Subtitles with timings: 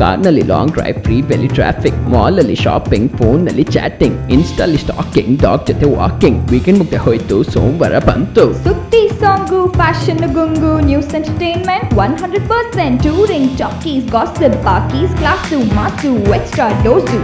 [0.00, 5.64] ಕಾರ್ನಲ್ಲಿ long drive free ಬೆಲಿ traffic mall ಅಲ್ಲಿ ಶಾಪಿಂಗ್ ಫೋನ್ ನಲ್ಲಿ ಚಾಟಿಂಗ್ ಇನ್ಸ್ಟಾಲಿ ಸ್ಟಾಕಿಂಗ್ ಡಾಗ್
[5.68, 12.48] ಜೊತೆ ವಾಕಿಂಗ್ ವೀಕೆಂಡ್ ಮುಗ್ದೆ ಹೋಯ್ತು ಸೋಮವಾರ ಬಂತು ಸುದ್ದಿ song fashion ಗುಂಗು news entertainment one hundred
[12.48, 17.20] percent touring talkies gossip ಪಾಕೀಸ್ class mass extra dose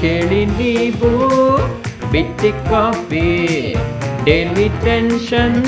[0.00, 1.10] ಕೇಳಿ ನೀವು
[2.12, 3.28] ಬಿಟ್ಟಿ ಕಾಫಿ
[4.24, 5.58] ಡೈಲಿ ಟೆನ್ಷನ್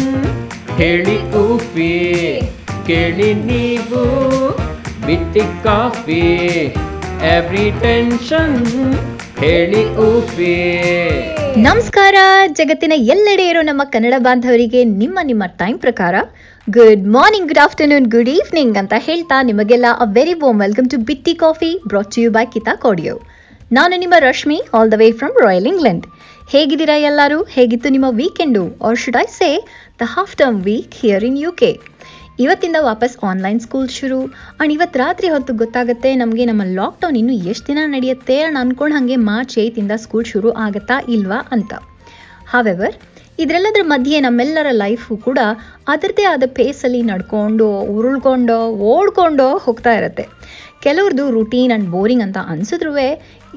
[0.77, 1.93] ಹೇಳಿ ಊಫಿ
[2.87, 4.03] ಕೇಳಿ ನೀವು
[5.08, 6.22] ಬಿಟ್ಟಿ ಕಾಫಿ
[7.34, 8.58] ಎವ್ರಿ ಟೆನ್ಷನ್
[9.42, 10.56] ಹೇಳಿ ಊಫಿ
[11.66, 12.16] ನಮಸ್ಕಾರ,
[12.60, 16.16] ಜಗತ್ತಿನ ಎಲ್ಲೆಡೆ ಇರೋ ನಮ್ಮ ಕನ್ನಡ ಬಾಂಧವರಿಗೆ ನಿಮ್ಮ ನಿಮ್ಮ ಟೈಮ್ ಪ್ರಕಾರ.
[16.68, 21.34] Good morning good afternoon good evening ಅಂತ ಹೇಳ್ತಾ ನಿಮಗೆಲ್ಲ a very warm welcome to Bitti
[21.44, 23.16] coffee brought you by Keisha ಕೋಡಿಯೋ
[23.72, 26.06] ನಾನು ನಿಮ್ಮ Rashmi all the way from royal England
[26.54, 27.40] ಹೇಗಿದ್ದೀರಾ ಎಲ್ಲರೂ?
[27.56, 29.50] ಹೇಗಿತ್ತು ನಿಮ್ಮ weekend or should I say
[30.02, 31.72] the half term week here in U K
[32.44, 34.18] ಇವತ್ತಿಂದ ವಾಪಸ್ online school ಶುರು.
[34.26, 39.16] ಆ್ಯಂಡ್ ಇವತ್ತು ರಾತ್ರಿ ಹೊತ್ತು ಗೊತ್ತಾಗುತ್ತೆ ನಮಗೆ ನಮ್ಮ ಲಾಕ್ಡೌನ್ ಇನ್ನು ಎಷ್ಟು ದಿನ ನಡೆಯುತ್ತೆ ನಾನು ಅನ್ಕೊಂಡು ಹಾಗೆ
[39.30, 41.74] ಮಾರ್ಚ್ ಏಯ್ತಿಂದ ಸ್ಕೂಲ್ ಶುರು ಆಗುತ್ತಾ ಇಲ್ವಾ ಅಂತ.
[42.52, 42.96] ಹಾವೆವರ್
[43.44, 45.40] ಇದರೆಲ್ಲದರ ಮಧ್ಯೆ ನಮ್ಮೆಲ್ಲರ ಲೈಫು ಕೂಡ
[45.94, 48.60] ಅದರದೇ ಆದ ಪೇಸಲ್ಲಿ ನಡ್ಕೊಂಡು, ಉರುಳ್ಕೊಂಡು,
[48.94, 50.26] ಓಡ್ಕೊಂಡು ಹೋಗ್ತಾ ಇರುತ್ತೆ.
[50.86, 52.94] ಕೆಲವ್ರದ್ದು ರುಟೀನ್ ಆ್ಯಂಡ್ ಬೋರಿಂಗ್ ಅಂತ ಅನ್ಸಿದ್ರು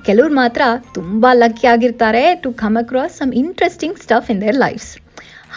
[0.08, 0.62] ಕೆಲವ್ರು ಮಾತ್ರ
[0.94, 4.90] ತುಂಬ ಲಕ್ಕಿ ಆಗಿರ್ತಾರೆ to come across some interesting stuff in their lifes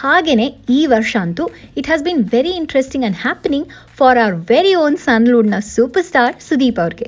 [0.02, 1.44] ಹಾಗೆಯೇ ಈ ವರ್ಷ ಅಂತೂ
[1.78, 6.80] it has been very interesting and happening for our very own ಸನ್ಲೂಡ್ನ super star Sudeep
[6.84, 7.06] ಅವ್ರಿಗೆ.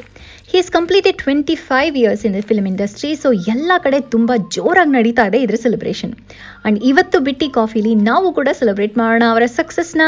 [0.50, 4.92] He is completed twenty five years in the film industry so ಎಲ್ಲ ಕಡೆ ತುಂಬ ಜೋರಾಗಿ
[4.96, 10.02] ನಡೀತಾ ಇದೆ ಇದರ ಸೆಲೆಬ್ರೇಷನ್ ಆ್ಯಂಡ್ ಇವತ್ತು ಬಿಟ್ಟಿ ಕಾಫಿಲಿ ನಾವು ಕೂಡ ಸೆಲೆಬ್ರೇಟ್ ಮಾಡೋಣ ಅವರ ಸಕ್ಸಸ್ನ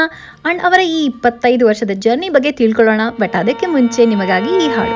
[0.45, 4.95] ಆ್ಯಂಡ್ ಅವರ ಈ ಇಪ್ಪತ್ತೈದು ವರ್ಷದ ಜರ್ನಿ ಬಗ್ಗೆ ತಿಳ್ಕೊಳ್ಳೋಣ ಬಟ್ ಅದಕ್ಕೆ ಮುಂಚೆ ನಿಮಗಾಗಿ ಈ ಹಾಡು.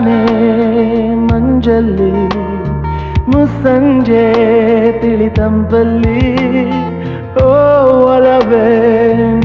[0.00, 2.12] ಮುಂಜಾನೆ ಮಂಜಲ್ಲಿ
[3.30, 4.24] ಮುಸ್ಸಂಜೆ
[5.00, 6.20] ತಿಳಿತಂಪಲ್ಲಿ
[7.42, 7.50] ಓ
[8.12, 8.68] ಒಲವೇ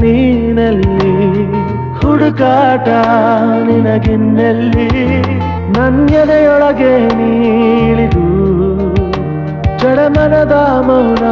[0.00, 1.12] ನೀನಲ್ಲಿ
[1.98, 2.88] ಹುಡುಕಾಟ
[3.66, 4.88] ನಿನಗಿನ್ನಲ್ಲಿ
[5.76, 8.26] ನನ್ಯದೆಯೊಳಗೆ ನೀಳಿದು,
[9.80, 10.54] ಜಡಮನದ
[10.88, 11.24] ಮೌನ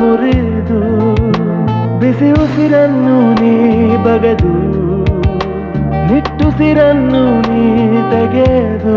[0.00, 0.80] ಮುರಿದು,
[2.00, 3.54] ಬಿಸಿ ಉಸಿರನ್ನು ನೀ
[4.04, 4.52] ಬಗೆದು
[6.12, 8.96] ನಿಟ್ಟುಸಿರನ್ನು ನೀ ತೆಗೆದು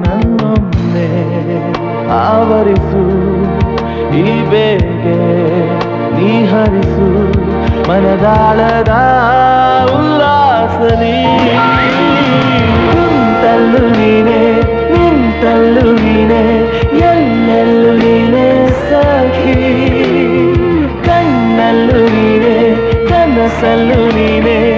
[0.00, 1.08] ನನ್ನೊಮ್ಮೆ
[2.10, 3.02] ಆವರಿಸು.
[4.16, 5.18] ಈ ಬೇಗೆ
[6.16, 7.08] ನೀ ಹರಿಸು.
[7.88, 8.92] ಮನದಾಳದ
[9.94, 11.24] ಉಲ್ಲಾಸ ನೀ.
[12.90, 14.52] ಕುಂತಲ್ಲು ನೀನೆ,
[14.92, 16.42] ನಿಂತಲ್ಲು ನೀನೆ
[16.98, 19.60] ಎಲ್ಲೆಲ್ಲು ನೀನೆ ಸಖಿ.
[21.04, 22.74] ಕಣ್ಣಲ್ಲು ನೀನೆ,
[23.08, 24.73] ಕನಸಲ್ಲು ನೀನೆ.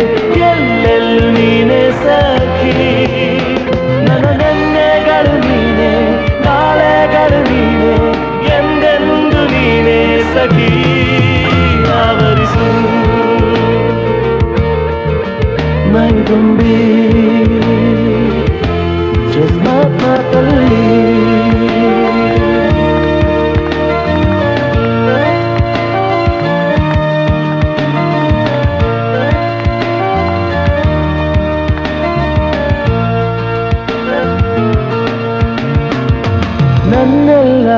[37.37, 37.71] ನನ್ನೆಲ್ಲ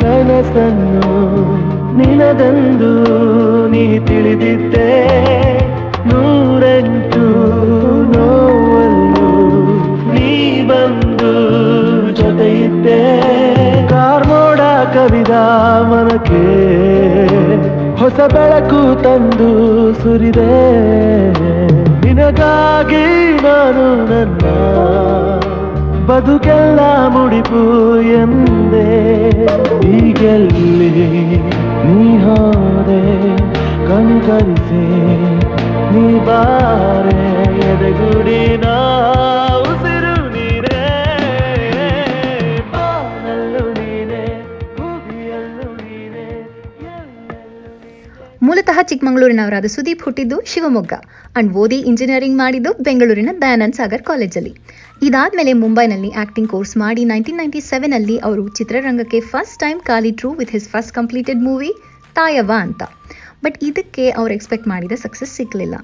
[0.00, 1.08] ಕನಸನ್ನು
[1.96, 2.92] ನಿನದಂದು
[3.68, 4.92] ನೀ ತಿಳಿದಿದ್ದೆ.
[6.06, 7.24] ನೂರೆಂಟು
[8.12, 9.26] ನೋವನ್ನು
[10.14, 11.32] ನೀ ಬಂದು
[12.12, 13.02] ಜೊತೆಯಿದ್ದೆ.
[13.88, 14.60] ಕಾರ್ಮೋಡ
[14.94, 15.30] ಕವಿದ
[15.90, 16.44] ಮನಕ್ಕೆ
[17.98, 19.50] ಹೊಸ ಬೆಳಕು ತಂದು
[19.94, 20.52] ಸುರಿದೆ.
[22.06, 23.06] ನಿನಗಾಗಿ
[23.42, 24.44] ನಾನು ನನ್ನ
[26.10, 26.80] ಬದುಕೆಲ್ಲ
[27.14, 27.60] ಮುಡಿಪು
[28.20, 28.86] ಎಂದೆ.
[29.98, 30.90] ಈಗೆಲ್ಲಿ
[31.88, 33.02] ನೀ ಹೋದೆ
[33.88, 34.82] ಕನಿಕರಿಸಿ
[35.94, 37.22] ನೀ ಬಾರೆ,
[37.70, 38.40] ಎದೆಗುಡಿ
[39.68, 40.82] ಉಸಿರು ನೀನೇ
[42.72, 44.22] ಬಾನಲ್ಲು ನೀನೆ
[44.76, 46.26] ಭೂಮಿಯಲ್ಲೂ ನೀನೆ.
[48.48, 50.92] ಮೂಲತಃ ಚಿಕ್ಕಮಗಳೂರಿನವರಾದ ಸುದೀಪ್ ಹುಟ್ಟಿದ್ದು ಶಿವಮೊಗ್ಗ.
[51.38, 54.54] ಅಂಡ್ ಓದಿ ಇಂಜಿನಿಯರಿಂಗ್ ಮಾಡಿದ್ದು ಬೆಂಗಳೂರಿನ ದಯಾನಂದ್ ಸಾಗರ್ ಕಾಲೇಜಲ್ಲಿ.
[55.06, 60.68] ಇದಾದ್ಮೇಲೆ ಮುಂಬೈನಲ್ಲಿ ಆಕ್ಟಿಂಗ್ ಕೋರ್ಸ್ ಮಾಡಿ ನೈನ್ಟೀನ್ ನೈಂಟಿ ಸೆವೆನಲ್ಲಿ ಅವರು ಚಿತ್ರರಂಗಕ್ಕೆ first time ಕಾಲಿಟ್ರು with his
[60.68, 61.70] first completed movie
[62.18, 62.82] Thayavva ಅಂತ.
[63.44, 65.76] ಬಟ್ ಇದಕ್ಕೆ ಅವ್ರು ಎಕ್ಸ್ಪೆಕ್ಟ್ ಮಾಡಿದ ಸಕ್ಸಸ್ ಸಿಗಲಿಲ್ಲ.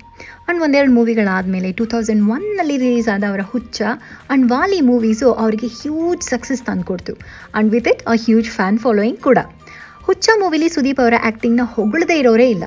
[0.45, 6.25] ಆ್ಯಂಡ್ ಒಂದೆರಡು ಮೂವಿಗಳಾದಮೇಲೆ ಟೂ ತೌಸಂಡ್ ಒನ್ನಲ್ಲಿ ರಿಲೀಸ್ ಆದ ಅವರ ಹುಚ್ಚ ಆ್ಯಂಡ್ ವಾಲಿ ಮೂವೀಸು ಅವರಿಗೆ huge
[6.33, 7.15] success ತಂದುಕೊಡ್ತು.
[7.17, 9.39] And with it a huge fan following ಕೂಡ.
[10.09, 12.67] ಹುಚ್ಚ ಮೂವಿಲಿ ಸುದೀಪ್ ಅವರ ಆ್ಯಕ್ಟಿಂಗ್ನ ಹೊಗಳದೇ ಇರೋರೇ ಇಲ್ಲ.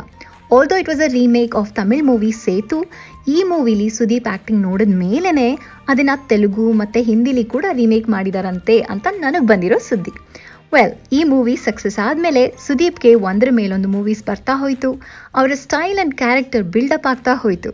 [0.56, 2.78] Although it was a remake of Tamil movie Sethu
[3.34, 5.50] ಈ ಮೂವಿಲಿ ಸುದೀಪ್ ಆ್ಯಕ್ಟಿಂಗ್ ನೋಡಿದ ಮೇಲೇ
[5.92, 10.14] ಅದನ್ನು ತೆಲುಗು ಮತ್ತು ಹಿಂದಿಲಿ ಕೂಡ ರೀಮೇಕ್ ಮಾಡಿದಾರಂತೆ ಅಂತ ನನಗೆ ಬಂದಿರೋ ಸುದ್ದಿ.
[10.74, 14.90] ವೆಲ್ ಈ ಮೂವಿ ಸಕ್ಸಸ್ ಆದಮೇಲೆ ಸುದೀಪ್ಗೆ ಒಂದರ ಮೇಲೊಂದು ಮೂವೀಸ್ ಬರ್ತಾ ಹೋಯಿತು.
[15.38, 17.70] ಅವರ ಸ್ಟೈಲ್ ಆ್ಯಂಡ್ ಕ್ಯಾರೆಕ್ಟರ್ ಬಿಲ್ಡಪ್ ಆಗ್ತಾ ಹೋಯಿತು.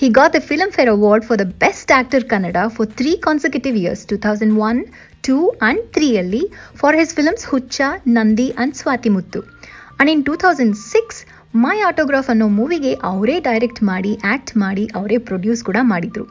[0.00, 0.40] He got the
[0.76, 4.80] Filmfare award for the best actor Kannada for three consecutive years two thousand one
[5.28, 6.42] two and ತ್ರೀಯಲ್ಲಿ
[6.82, 7.80] for his films Huchcha
[8.18, 11.20] Nandi and Swathi Muthu and in two thousand six
[11.64, 16.24] My Autograph ಅನ್ನೋ ಮೂವಿಗೆ ಅವರೇ direct ಮಾಡಿ act ಮಾಡಿ, ಅವರೇ produce ಕೂಡ ಮಾಡಿದರು.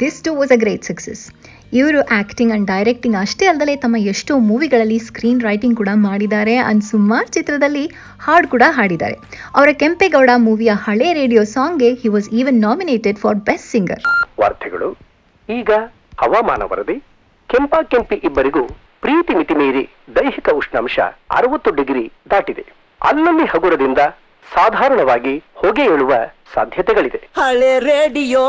[0.00, 1.22] This too was a great success
[1.78, 7.28] ಇವರು acting and directing ಅಷ್ಟೇ ಅಲ್ಲದೆ ತಮ್ಮ ಎಷ್ಟೋ ಮೂವಿಗಳಲ್ಲಿ ಸ್ಕ್ರೀನ್ ರೈಟಿಂಗ್ ಕೂಡ ಮಾಡಿದ್ದಾರೆ ಆ್ಯಂಡ್ ಸುಮಾರು
[7.36, 7.84] ಚಿತ್ರದಲ್ಲಿ
[8.26, 9.16] ಹಾಡು ಕೂಡ ಹಾಡಿದ್ದಾರೆ.
[9.56, 14.04] ಅವರ ಕೆಂಪೇಗೌಡ ಮೂವಿಯ ಹಳೆ radio ಸಾಂಗ್ಗೆ he was even nominated for best singer
[14.42, 14.90] ವಾರ್ತೆಗಳು,
[15.48, 15.70] ಈಗ
[16.22, 16.98] ಹವಾಮಾನ ವರದಿ,
[17.48, 18.64] ಕೆಂಪ ಕೆಂಪಿ ಇಬ್ಬರಿಗೂ
[19.04, 19.84] ಪ್ರೀತಿ ಮಿತಿ ಮೀರಿ
[20.16, 20.98] ದೈಹಿಕ ಉಷ್ಣಾಂಶ
[21.38, 22.64] ಅರವತ್ತು ಡಿಗ್ರಿ ದಾಟಿದೆ.
[23.00, 24.00] ಅಲ್ಲಲ್ಲಿ ಹಗುರದಿಂದ
[24.54, 26.12] ಸಾಧಾರಣವಾಗಿ ಹೊಗೆ ಏಳುವ
[26.54, 27.20] ಸಾಧ್ಯತೆಗಳಿದೆ.
[27.36, 28.44] ಹಳೆ ರೇಡಿಯೋ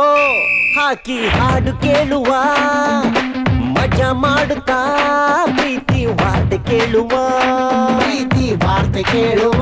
[0.78, 2.30] ಹಾಕಿ ಹಾಡು ಕೇಳುವ,
[3.76, 4.80] ಮಜಾ ಮಾಡುತ್ತಾ,
[5.46, 7.10] ಪ್ರೀತಿ ವಾರ್ತೆ ಕೇಳುವ,
[8.00, 9.62] ಪ್ರೀತಿ ವಾರ್ತೆ ಕೇಳುವ.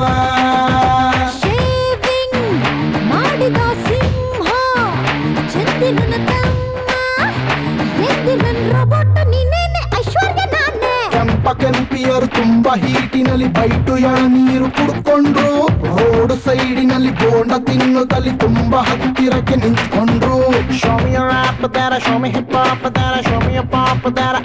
[11.60, 15.52] ಕೆಂಪಿಯರು ತುಂಬಾ ಹೀಟಿನಲ್ಲಿ ಬೈಟು ಯಾಣ ನೀರು ಕುಡ್ಕೊಂಡ್ರು.
[15.96, 20.36] ರೋಡ್ ಸೈಡಿನಲ್ಲಿ ಬೋಂಡ ತಿನ್ನುತ್ತಲ್ಲಿ ತುಂಬಾ ಹತ್ತಿರಕ್ಕೆ ನಿಂತ್ಕೊಂಡ್ರು.
[20.80, 24.36] ಸ್ವಾಮಿಯ ಆಪ್ ದಾರ ಸ್ವಾಮಿ ಹಿಪ್ಪಾಪ ದಾರ ಸ್ವಾಮಿಯ ಪಾಪ ದಾರ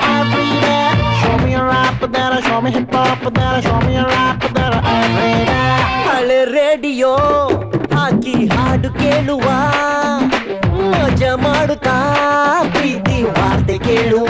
[1.22, 3.24] ಸ್ವಾಮಿಯ ಆಪ್ ದಾರ ಸ್ವಾಮಿ ಹಿಪ್ಪಾಪ
[6.08, 7.12] ಹಳೆ ರೇಡಿಯೋ
[7.96, 9.46] ಹಾಕಿ ಹಾಡು ಕೇಳುವ
[10.92, 11.96] ಮಜ ಮಾಡುತ್ತಾ
[12.74, 14.30] ಪ್ರೀತಿ ವಾರ್ತೆ ಕೇಳುವ.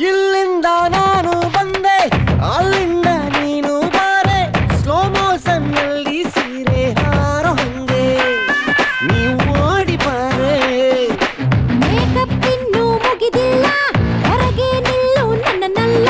[0.00, 1.98] ಇಲ್ಲಿಂದ ನಾನು ಬಂದೆ
[2.56, 3.06] ಅಲ್ಲಿಂದ
[3.38, 4.40] ನೀನು ಬಾರೆ.
[4.82, 8.04] ಸ್ಲೋ ಮೋಷನ್ನಲ್ಲಿ ಸೀರೆ ಹಾರೋ ಹಂಗೆ
[9.12, 9.38] ನೀವು
[9.68, 10.58] ಓಡಿ ಬಾರೆ.
[11.80, 13.66] ಮೇಕಪ್ ಇನ್ನು ಮುಗಿದಿಲ್ಲ
[14.26, 16.08] ಹೊರಗೆ ನಿಲ್ಲು ನನ್ನನ್ನಲ್ಲ.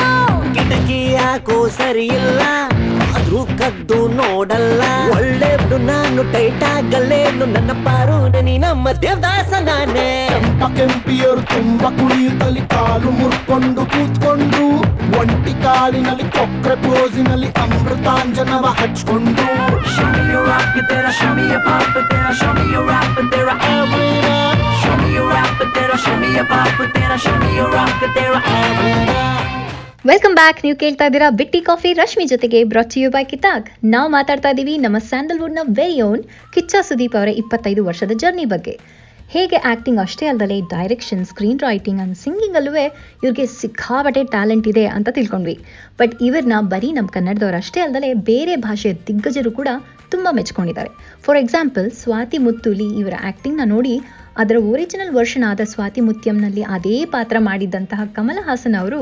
[0.53, 2.41] ಕಿಟಕಿ ಯಾಕೋ ಸರಿಯಿಲ್ಲ
[3.15, 4.81] ಆದ್ರೂ ಕದ್ದು ನೋಡಲ್ಲ.
[6.17, 8.13] ನಾನು ಟೈಟ್ ಆಗಲ್ಲೇನು ನನ್ನ ಪಾರು
[8.45, 10.05] ನೀ ನಮ್ಮ ದೇವದಾಸ ನಾನೇ.
[10.31, 14.61] ಕೆಂಪ ಕೆಂಪಿಯರು ತುಂಬಾ ಕುಳಿಯುತ್ತಲ್ಲಿ ಕಾಲು ಮುರ್ಕೊಂಡು ಕೂತ್ಕೊಂಡು
[15.19, 19.45] ಒಂಟಿ ಕಾಲಿನಲ್ಲಿ ಚೊಕ್ರೆ ಪೋಸಿನಲ್ಲಿ ಅಮೃತಾಂಜನವ ಹಚ್ಕೊಂಡು.
[19.93, 23.49] ಶಮಿಯು ರಾಪ ತೇರ ಶಮಿಯ ಪಾಪ ತೇರ ಶಮಿಯು ರಾಪ ತೇರ
[26.03, 28.33] ಶಮಿಯ ಪಾಪ ತೇರ ಶಮಿಯು ರಾಪ ತೇರ
[30.09, 31.89] ವೆಲ್ಕಮ್ ಬ್ಯಾಕ್ ನೀವು ಕೇಳ್ತಾ ಇದ್ದೀರಾ ಬಿಟ್ಟಿ ಕಾಫಿ.
[31.99, 36.21] ರಶ್ಮಿ ಜೊತೆಗೆ ಬ್ರಾಚ್ ಯು ಬೈ ಕಿತಾಕ್ ನಾವು ಮಾತಾಡ್ತಾ ಇದ್ದೀವಿ ನಮ್ಮ ಸ್ಯಾಂಡಲ್ವುಡ್ನ ವೆರಿ ಓನ್
[36.53, 38.73] ಕಿಚ್ಚ ಸುದೀಪ್ ಅವರ ಇಪ್ಪತ್ತೈದು ವರ್ಷದ ಜರ್ನಿ ಬಗ್ಗೆ.
[39.33, 42.73] ಹೇಗೆ ಆ್ಯಕ್ಟಿಂಗ್ ಅಷ್ಟೇ ಅಲ್ಲದೆ ಡೈರೆಕ್ಷನ್ ಸ್ಕ್ರೀನ್ ರೈಟಿಂಗ್ ಆ್ಯಂಡ್ ಸಿಂಗಿಂಗಲ್ಲೂ
[43.23, 45.55] ಇವ್ರಿಗೆ ಸಿಕ್ಕಾಬಟ್ಟೆ ಟ್ಯಾಲೆಂಟ್ ಇದೆ ಅಂತ ತಿಳ್ಕೊಂಡ್ವಿ.
[46.01, 49.69] ಬಟ್ ಇವ್ರನ್ನ ಬರೀ ನಮ್ಮ ಕನ್ನಡದವ್ರು ಅಷ್ಟೇ ಅಲ್ಲದೆ ಬೇರೆ ಭಾಷೆಯ ದಿಗ್ಗಜರು ಕೂಡ
[50.13, 50.91] ತುಂಬ ಮೆಚ್ಕೊಂಡಿದ್ದಾರೆ.
[51.25, 53.95] ಫಾರ್ ಎಕ್ಸಾಂಪಲ್ ಸ್ವಾತಿ ಮುತ್ತುಲಿ ಇವರ ಆ್ಯಕ್ಟಿಂಗ್ನ ನೋಡಿ
[54.43, 58.99] ಅದರ ಒರಿಜಿನಲ್ ವರ್ಷನ್ ಆದ ಸ್ವಾತಿ ಮುತ್ಯಂನಲ್ಲಿ ಅದೇ ಪಾತ್ರ ಮಾಡಿದ್ದಂತಹ ಕಮಲ ಹಾಸನ್ ಅವರು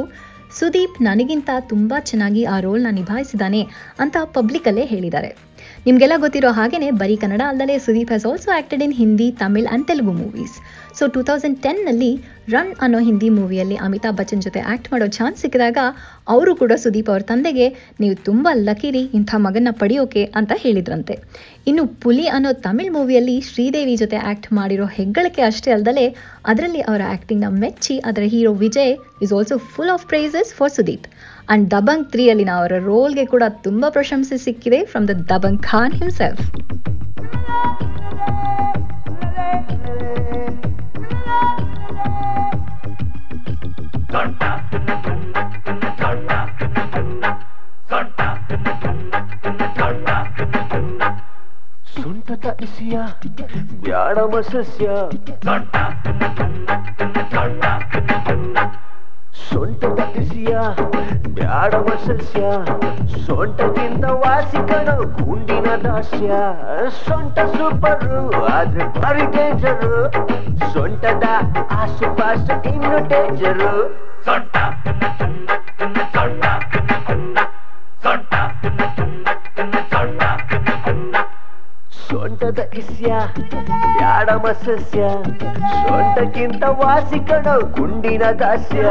[0.60, 3.62] ಸುದೀಪ್ ನನಗಿಂತ ತುಂಬ ಚೆನ್ನಾಗಿ ಆ ರೋಲ್ನ ನಿಭಾಯಿಸಿದ್ದಾನೆ
[4.00, 5.32] ಅಂತ ಪಬ್ಲಿಕಲ್ಲೇ ಹೇಳಿದ್ದಾರೆ.
[5.86, 10.14] ನಿಮಗೆಲ್ಲ ಗೊತ್ತಿರೋ ಹಾಗೆಯೇ ಬರೀ ಕನ್ನಡ ಅಲ್ಲದೆ Sudeep has also acted in Hindi Tamil and Telugu
[10.22, 10.56] movies
[10.98, 12.10] so two thousand ಟೆನ್ನಲ್ಲಿ
[12.54, 15.78] Rann ಅನ್ನೋ ಹಿಂದಿ ಮೂವಿಯಲ್ಲಿ ಅಮಿತಾಬ್ ಬಚ್ಚನ್ ಜೊತೆ ಆ್ಯಕ್ಟ್ ಮಾಡೋ ಚಾನ್ಸ್ ಸಿಕ್ಕಿದಾಗ
[16.28, 17.68] ಅವರು ಕೂಡ ಸುದೀಪ್ ಅವ್ರ ತಂದೆಗೆ
[18.00, 21.16] ನೀವು ತುಂಬ ಲಕಿರಿ ಇಂಥ ಮಗನ್ನ ಪಡೆಯೋಕೆ ಅಂತ ಹೇಳಿದ್ರಂತೆ.
[21.68, 26.08] ಇನ್ನು ಪುಲಿ ಅನ್ನೋ ತಮಿಳ್ ಮೂವಿಯಲ್ಲಿ ಶ್ರೀದೇವಿ ಜೊತೆ ಆ್ಯಕ್ಟ್ ಮಾಡಿರೋ ಹೆಗ್ಗಳಿಕೆ ಅಷ್ಟೇ ಅಲ್ಲದೆ
[26.46, 28.94] ಅದರಲ್ಲಿ ಅವರ ಆ್ಯಕ್ಟಿಂಗ್ನ ಮೆಚ್ಚಿ, ಅದರ hero Vijay
[29.26, 31.08] is also full of praises for Sudeep
[31.50, 36.44] and Dabangg ತ್ರೀಯಲ್ಲಿನ ಅವರ ರೋಲ್ಗೆ ಕೂಡ ತುಂಬ ಪ್ರಶಂಸೆ ಸಿಕ್ಕಿದೆ from the Dabangg Khan himself
[51.96, 52.96] ಸೊಂಟದ ಇಸಿಯ,
[53.84, 54.88] ಬ್ಯಾಡಮ ಸಸ್ಯ.
[60.16, 60.52] ಸೊಂಟದ
[61.38, 62.42] ಬ್ಯಾಡವ ಸಸ್ಯ,
[63.26, 66.30] ಸೊಂಟದಿಂದ ವಾಸಿಕನ ಗುಂಡಿನ ದಾಸ್ಯ.
[67.06, 68.20] ಸೊಂಟ ಸೂಪರು,
[68.54, 69.94] ಆದ್ರೆ ಭಾರಿ ಡೇಂಜರು
[70.74, 71.28] ಸೊಂಟದ
[71.82, 73.74] ಆಸುಪಾಸು ಇನ್ನು ಡೇಂಜರು
[74.26, 74.56] ಸೊಂಟ
[82.56, 82.68] ಸೊಂಟ
[84.00, 85.08] ಸೊಂಟದ ಸಸ್ಯ
[85.88, 87.20] ಸೊಂಟಕ್ಕಿಂತ ವಾಸಿ
[87.76, 88.84] ಗುಂಡಿನ ದಾಸ್ಯ.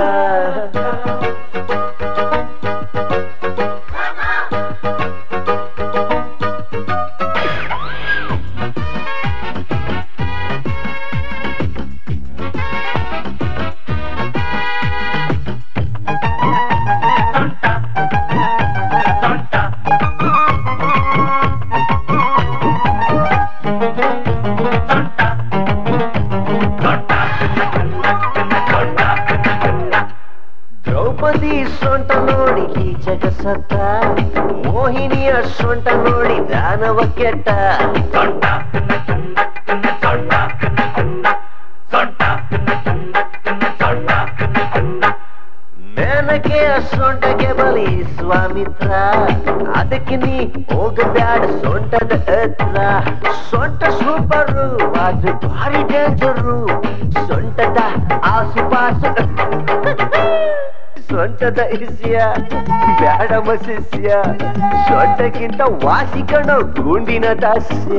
[31.44, 33.72] ದ್ರೌಪದಿ ಸೊಂಟ ನೋಡಿ ಈ ಜಗಸತ್ತ.
[34.66, 37.48] ಮೋಹಿನಿಯ ಸೊಂಟ ನೋಡಿ ದಾನವ ಕೆಟ್ಟ.
[45.98, 48.90] ಮೇನಕೆಯ ಸೊಂಟಗೆ ಬಲಿ ಸ್ವಾಮಿತ್ರ.
[49.76, 52.76] ಅದಕ್ಕೆ ನೀ ಹೋಗಬ್ಯಾಡ ಸೊಂಟದ ಹತ್ರ.
[53.50, 56.58] ಸೊಂಟ ಸೂಪರು, ಆದ್ರೆ ಭಾರಿ ಡೇಂಜರು
[57.28, 57.76] ಸೊಂಟದ
[58.24, 59.10] ಆಸುಪಾಸು.
[61.08, 62.18] ಸೊಂಟದ ಇಸ್ಯ
[63.00, 64.08] ಬ್ಯಾಡ ಮಸಿಸ್ಯ
[64.88, 67.98] ಸೊಂಟಕ್ಕಿಂತ ವಾಸಿ ಕಣ ಗುಂಡಿನ ದಾಸ್ಯ.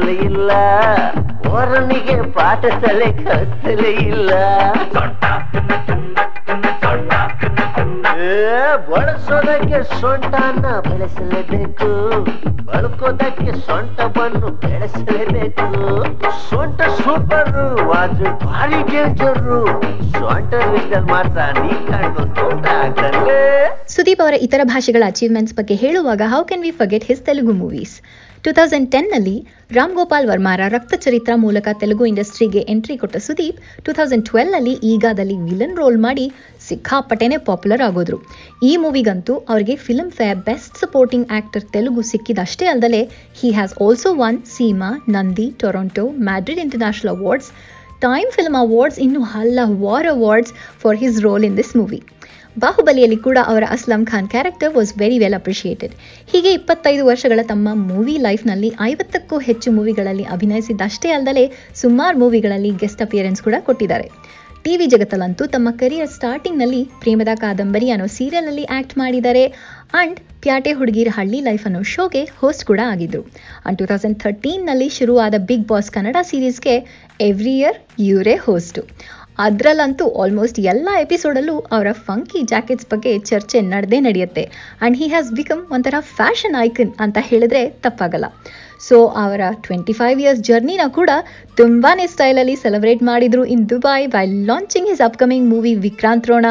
[0.00, 0.50] ಬ್ಯಾಟ್ಯೊತ್ತಲೇ ಇಲ್ಲ.
[1.52, 4.30] ಓರನಿಗೆ ಪಾಠ ತಲೆ ಕತ್ತಲೇ ಇಲ್ಲ.
[8.90, 11.90] ಬಳಸೋದಕ್ಕೆ ಸೊಂಟನ ಬೆಳೆಸಲೇಬೇಕು.
[12.68, 15.68] ಬಳಕೋದಕ್ಕೆ ಸೊಂಟವನ್ನು ಬೆಳೆಸಲೇಬೇಕು.
[16.48, 17.66] ಸೊಂಟ ಸೂಪರು
[17.98, 19.58] ಆದ್ರೆ ಭಾರಿ ಡೇಂಜರು
[20.16, 23.40] ಸೊಂಟ ವಿಜಲ್ ಮಾತ್ರ ನೀ ಕಂಡು ತೋಟ ಆಗಲೇ
[23.94, 27.94] ಸುದೀಪ್ ಅವರ ಇತರ ಭಾಷೆಗಳ ಅಚೀವ್ಮೆಂಟ್ಸ್ ಬಗ್ಗೆ ಹೇಳುವಾಗ how can we forget his Telugu movies
[28.44, 29.34] two thousand ಟೆನ್ನಲ್ಲಿ
[29.72, 35.36] Ram Gopal ವರ್ಮಾರ ರಕ್ತ ಚರಿತ್ರ ಮೂಲಕ ತೆಲುಗು ಇಂಡಸ್ಟ್ರಿಗೆ ಎಂಟ್ರಿ ಕೊಟ್ಟ ಸುದೀಪ್ ಟೂ ತೌಸಂಡ್ ಟ್ವೆಲ್ನಲ್ಲಿ ಈಗಾದಲ್ಲಿ
[35.38, 36.24] ವಿಲನ್ ರೋಲ್ ಮಾಡಿ
[36.68, 38.18] ಸಿಕ್ಕಾಪಟ್ಟೆನೆ ಪಾಪ್ಯುಲರ್ ಆಗೋದ್ರು.
[38.62, 39.76] ಈ ಮೂವಿಗಂತೂ ಅವರಿಗೆ
[40.10, 43.02] Filmfare best supporting actor Telugu ಸಿಕ್ಕಿದಷ್ಟೇ ಅಲ್ಲದೆ
[43.40, 47.50] he has also won SIIMA Nandi Toronto Madrid international awards
[48.02, 51.98] time film awards ಇನ್ನು ಹಲವಾರು awards for his role in this movie
[52.56, 55.92] ಬಾಹುಬಲಿಯಲ್ಲಿ ಕೂಡ ಅವರ Aslam Khan character was very well appreciated
[56.32, 63.42] ಹೀಗೆ ಇಪ್ಪತ್ತೈದು ವರ್ಷಗಳ ತಮ್ಮ movie ಲೈಫ್ನಲ್ಲಿ ಐವತ್ತಕ್ಕೂ ಹೆಚ್ಚು ಮೂವಿಗಳಲ್ಲಿ ಅಭಿನಯಿಸಿದ್ದಷ್ಟೇ ಅಲ್ಲದೆ ಸುಮಾರು ಮೂವಿಗಳಲ್ಲಿ ಗೆಸ್ಟ್ ಅಪಿಯರೆನ್ಸ್
[63.42, 64.08] ಕೂಡ ಕೊಟ್ಟಿದ್ದಾರೆ.
[64.64, 69.44] ಟಿವಿ ಜಗತ್ತಲ್ಲಂತೂ ತಮ್ಮ ಕರಿಯರ್ ಸ್ಟಾರ್ಟಿಂಗ್ನಲ್ಲಿ ಪ್ರೇಮದ ಕಾದಂಬರಿ ಅನ್ನೋ ಸೀರಿಯಲಲ್ಲಿ ಆ್ಯಕ್ಟ್ ಮಾಡಿದ್ದಾರೆ.
[69.92, 73.22] ಅಂಡ್ ಪ್ಯಾಟೆ ಹುಡುಗಿರ ಹಳ್ಳಿ ಲೈಫ್ ಅನ್ನೋ ಶೋಗೆ ಹೋಸ್ಟ್ ಕೂಡ ಆಗಿದ್ರು.
[73.66, 76.76] ಅಂಡ್ ಟೂ ತೌಸಂಡ್ ಥರ್ಟೀನ್ನಲ್ಲಿ ಶುರುವಾದ ಬಿಗ್ ಬಾಸ್ ಕನ್ನಡ ಸೀರೀಸ್ಗೆ
[77.20, 78.82] ಎವ್ರಿ ಇಯರ್ ಇವರೇ ಹೋಸ್ಟು
[79.38, 84.42] ಅದರಲ್ಲಂತೂ ಆಲ್ಮೋಸ್ಟ್ ಎಲ್ಲ ಎಪಿಸೋಡಲ್ಲೂ ಅವರ ಫಂಕಿ ಜಾಕೆಟ್ಸ್ ಬಗ್ಗೆ ಚರ್ಚೆ ನಡೆದೇ ನಡೆಯುತ್ತೆ.
[84.42, 88.26] ಆ್ಯಂಡ್ ಹಿ ಹ್ಯಾಸ್ ಬಿಕಮ್ ಒಂಥರ ಫ್ಯಾಷನ್ ಐಕನ್ ಅಂತ ಹೇಳಿದ್ರೆ ತಪ್ಪಾಗಲ್ಲ.
[88.80, 91.10] ಸೊ ಅವರ ಟ್ವೆಂಟಿ ಫೈವ್ ಇಯರ್ಸ್ ಜರ್ನಿನ ಕೂಡ
[91.54, 96.46] ತುಂಬಾ ಸ್ಟೈಲಲ್ಲಿ ಸೆಲೆಬ್ರೇಟ್ ಮಾಡಿದ್ರು in Dubai by launching his upcoming movie Vikrant Rona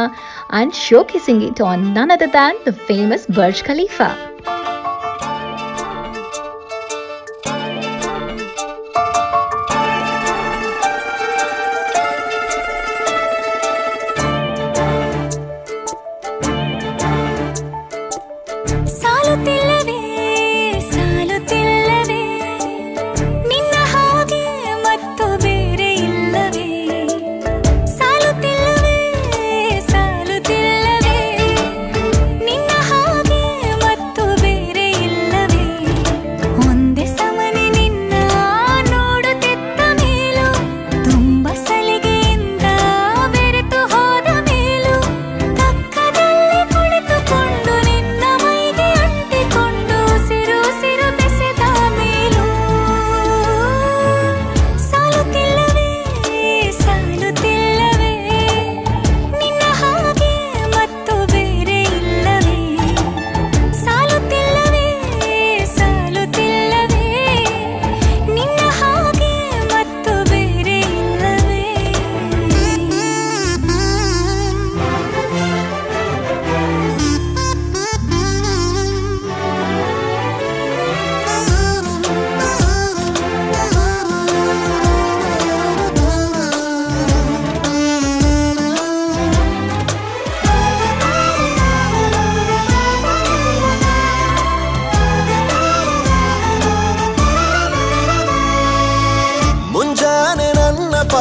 [0.52, 4.10] and showcasing it on none other than the famous Burj Khalifa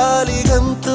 [0.08, 0.94] ಸಾಲಿಗಂತೂ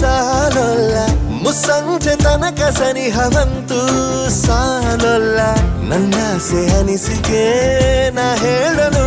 [0.00, 0.96] ಸಾಲೊಲ್ಲ.
[1.42, 3.80] ಮುಸ್ಸಂಜೆ ತನಕ ಸನಿಹವಂತೂ
[4.28, 5.38] ಸಾಲೊಲ್ಲ.
[5.90, 7.42] ನನ್ನಾಸೆ ಅನಿಸಿಕೆ
[8.10, 9.06] ನಾ ಹೇಳಲು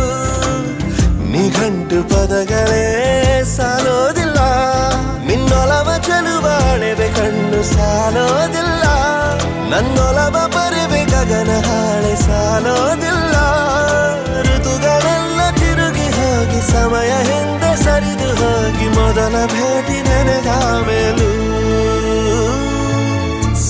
[1.32, 2.84] ನಿಘಂಟು ಪದಗಳೇ
[3.56, 4.38] ಸಾಲೋದಿಲ್ಲ.
[5.26, 8.84] ನಿನ್ನೊಲವ ಚೆಲುವಾಳೆವೆ ಕಣ್ಣು ಸಾಲೋದಿಲ್ಲ.
[9.70, 13.34] ನನ್ನೊಲವ ಬರೆವೆ ಗಗನ ಹಾಳೆ ಸಾಲೋದಿಲ್ಲ.
[14.42, 15.40] ಋತುಗಳೆಲ್ಲ
[16.68, 20.50] ಸಮಯ ಹಿಂದೆ ಸರಿದು ಹೋಗಿ ಮೊದಲ ಭೇಟಿ ನೆನೆದ
[20.88, 21.28] ಮೇಲೂ.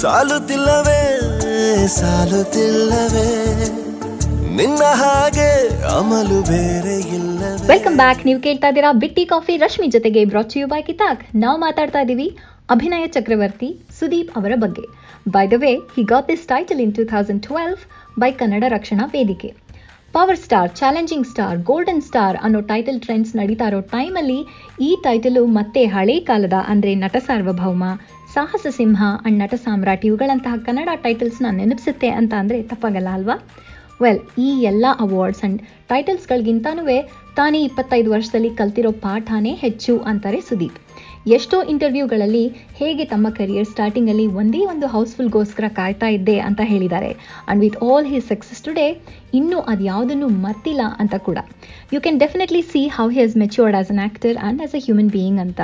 [0.01, 1.01] ಸಾಲುತ್ತಿಲ್ಲವೇ
[1.97, 3.29] ಸಾಲುತ್ತಿಲ್ಲವೇ,
[4.57, 5.49] ನಿನ್ನ ಹಾಗೆ
[5.97, 10.83] ಅಮಲು ಬೇರೆ ಇಲ್ಲ ವೆಲ್ಕಮ್ ಬ್ಯಾಕ್ ನೀವು ಕೇಳ್ತಾ ಇದ್ದೀರಾ ಬಿಟ್ಟಿ ಕಾಫಿ ರಶ್ಮಿ ಜೊತೆಗೆ ಬ್ರಾಚ್ ಯು ಬೈ
[10.83, 12.29] ಕಿತಾಕ್ ನಾವು ಮಾತಾಡ್ತಾ ಇದ್ದೀವಿ
[12.69, 13.69] ಅಭಿನಯ ಚಕ್ರವರ್ತಿ
[14.01, 14.85] ಸುದೀಪ್ ಅವರ ಬಗ್ಗೆ.
[15.29, 17.81] By the way he got this title in two thousand twelve
[18.21, 19.51] by Kannada Rakshana Vedike
[20.15, 24.39] power star challenging star golden star ಅನ್ನೋ ಟೈಟಲ್ ಟ್ರೆಂಡ್ಸ್ ನಡೀತಾ ಇರೋ ಟೈಮಲ್ಲಿ
[24.87, 27.85] ಈ ಟೈಟಲು ಮತ್ತೆ ಹಳೆ ಕಾಲದ ಅಂದರೆ ನಟ ಸಾರ್ವಭೌಮ,
[28.35, 33.37] ಸಾಹಸ ಸಿಂಹ ಅಂಡ್ ನಟ ಸಾಮ್ರಾಟ್ ಇವುಗಳಂತಹ ಕನ್ನಡ ಟೈಟಲ್ಸ್ನ ನೆನಪಿಸುತ್ತೆ ಅಂತ ಅಂದರೆ ತಪ್ಪಾಗಲ್ಲ ಅಲ್ವಾ?
[34.03, 35.61] ವೆಲ್ ಈ ಎಲ್ಲ ಅವಾರ್ಡ್ಸ್ ಅಂಡ್
[35.93, 36.85] ಟೈಟಲ್ಸ್ಗಳಿಗಿಂತನೂ
[37.39, 40.79] ತಾನೇ ಇಪ್ಪತ್ತೈದು ವರ್ಷದಲ್ಲಿ ಕಲ್ತಿರೋ ಪಾಠನೇ ಹೆಚ್ಚು ಅಂತಾರೆ ಸುದೀಪ್.
[41.27, 42.43] ಎಷ್ಟೋ ಇಂಟರ್ವ್ಯೂಗಳಲ್ಲಿ
[42.79, 47.11] ಹೇಗೆ ತಮ್ಮ ಕರಿಯರ್ ಸ್ಟಾರ್ಟಿಂಗಲ್ಲಿ ಒಂದೇ ಒಂದು ಹೌಸ್ಫುಲ್ಗೋಸ್ಕರ ಕಾಯ್ತಾ ಇದ್ದೆ ಅಂತ ಹೇಳಿದ್ದಾರೆ.
[47.49, 48.87] And with all he success today
[49.35, 51.39] ಇನ್ನೂ ಅದು ಯಾವುದನ್ನು ಮರ್ತಿಲ್ಲ ಅಂತ ಕೂಡ.
[51.93, 55.11] You can definitely see how he has matured as an actor and as a human
[55.17, 55.61] being ಅಂತ.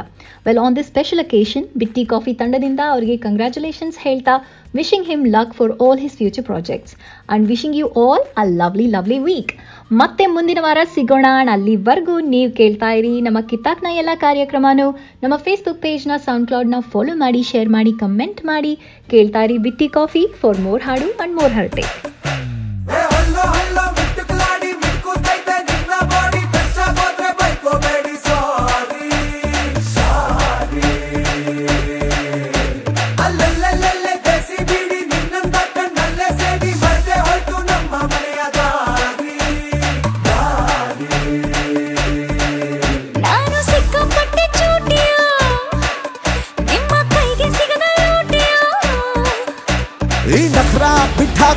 [0.47, 4.37] Well on this special occasion Bitti coffee ತಂಡದಿಂದ ಅವರಿಗೆ ಕಂಗ್ರ್ಯಾಚುಲೇಷನ್ಸ್ ಹೇಳ್ತಾ
[4.75, 9.19] wishing him luck for all his future projects and wishing you all a lovely lovely
[9.19, 9.55] week
[9.93, 11.27] ಮತ್ತೆ ಮುಂದಿನ ವಾರ ಸಿಗೋಣ.
[11.53, 13.21] ಅಲ್ಲಿವರೆಗೂ ನೀವು ಕೇಳ್ತಾ ಇರಿ.
[13.21, 14.91] ನಮ್ಮ ಕಿತಾಕ್ನ ಎಲ್ಲ ಕಾರ್ಯಕ್ರಮನೂ
[15.23, 18.79] ನಮ್ಮ ಫೇಸ್ಬುಕ್ ಪೇಜ್ನ ಸೌಂಡ್ ಕ್ಲೌಡ್ನ ಫಾಲೋ ಮಾಡಿ ಶೇರ್ ಮಾಡಿ ಕಮೆಂಟ್ ಮಾಡಿ.
[19.11, 20.27] ಕೇಳ್ತಾ ಇರಿ ಬಿಟ್ಟಿ ಕಾಫಿ.
[20.41, 21.85] ಫಾರ್ ಮೋರ್ ಹಾಡು ಅಂಡ್ ಮೋರ್ ಹರಟೆ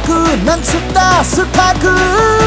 [0.09, 2.38] 스타그 난 춥다 스파크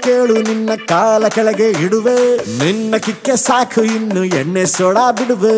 [0.00, 2.36] ಕೇಳು ನಿನ್ನ ಕಾಲ ಕೆಳಗೆ ಇಡುವೆ.
[2.58, 5.56] ನಿನ್ನ ಕಿಕ್ಕೆ ಸಾಕು ಇನ್ನು ಎಣ್ಣೆ ಸೋಡ ಬಿಡುವೆ.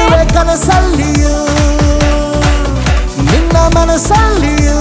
[0.00, 1.34] ನನ್ನ ಕನಸಲ್ಲಿಯೂ
[3.74, 4.78] ಮನಸ್ಸಲ್ಲಿಯೂ.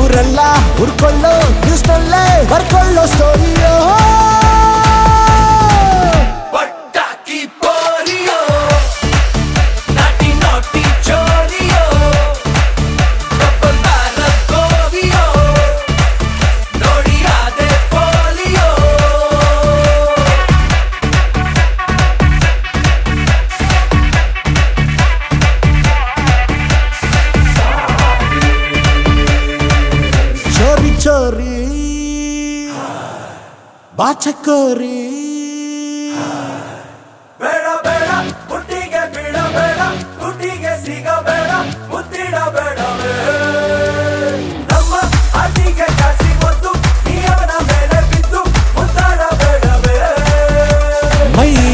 [0.00, 0.40] ಊರೆಲ್ಲ
[0.78, 1.32] ಹುರ್ಕೊಳ್ಳೋ
[1.64, 3.57] ನ್ಯೂಸ್ನಲ್ಲೇ ಬರ್ಕೊಳ್ಳೋ ಸ್ಟೋರಿಯೋ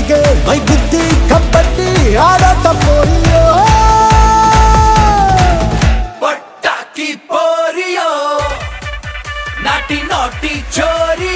[0.03, 1.89] ಮೈಗೆ ಮೈ ಗುದ್ದಿ ಕಬ್ಬಡ್ಡಿ
[2.25, 3.43] ಆಡಾಟ ಪೋರಿಯೋ
[6.21, 8.09] ಪಟಾಕಿ ಪೋರಿಯೋ
[9.65, 11.33] ನಾಟಿ ನಾಟಿ ಚೋರಿ